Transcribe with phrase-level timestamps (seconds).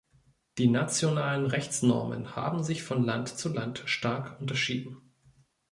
[0.57, 4.97] Die nationalen Rechtsnormen haben sich von Land zu Land stark unterschieden.